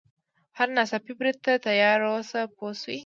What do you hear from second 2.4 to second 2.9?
پوه